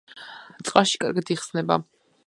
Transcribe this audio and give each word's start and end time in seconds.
წყალში 0.69 1.03
კარგად 1.05 1.33
იხსნება. 1.37 1.83